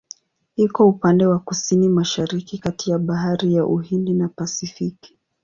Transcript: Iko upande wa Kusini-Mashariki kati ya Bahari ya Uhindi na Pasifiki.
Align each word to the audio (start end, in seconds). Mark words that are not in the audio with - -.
Iko 0.55 0.87
upande 0.89 1.25
wa 1.25 1.39
Kusini-Mashariki 1.39 2.57
kati 2.57 2.91
ya 2.91 2.99
Bahari 2.99 3.53
ya 3.53 3.65
Uhindi 3.65 4.13
na 4.13 4.27
Pasifiki. 4.27 5.17